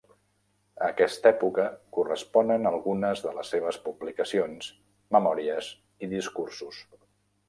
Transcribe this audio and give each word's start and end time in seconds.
A 0.83 0.85
aquesta 0.85 1.27
època 1.31 1.65
corresponen 1.97 2.65
algunes 2.69 3.21
de 3.25 3.33
les 3.35 3.51
seves 3.55 3.79
publicacions, 3.89 4.71
memòries 5.17 5.69
i 6.07 6.11
discursos. 6.15 6.81